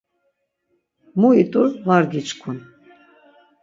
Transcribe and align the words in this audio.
Mu 1.19 1.29
it̆ur 1.41 1.69
var 1.85 2.03
gişǩun. 2.11 2.57